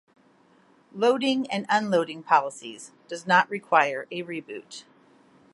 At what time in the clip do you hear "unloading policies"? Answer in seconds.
1.69-2.91